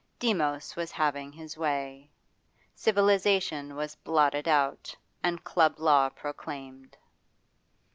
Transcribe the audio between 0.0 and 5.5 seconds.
Demos was having his way; civilisation was blotted out, and